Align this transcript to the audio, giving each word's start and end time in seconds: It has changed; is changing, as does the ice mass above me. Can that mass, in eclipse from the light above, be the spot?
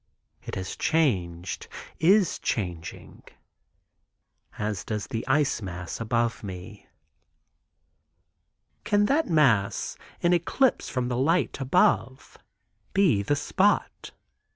It 0.41 0.55
has 0.55 0.75
changed; 0.75 1.67
is 1.99 2.39
changing, 2.39 3.21
as 4.57 4.83
does 4.83 5.05
the 5.05 5.23
ice 5.27 5.61
mass 5.61 5.99
above 6.01 6.43
me. 6.43 6.87
Can 8.83 9.05
that 9.05 9.29
mass, 9.29 9.97
in 10.21 10.33
eclipse 10.33 10.89
from 10.89 11.07
the 11.09 11.17
light 11.17 11.59
above, 11.61 12.39
be 12.95 13.21
the 13.21 13.35
spot? 13.35 14.09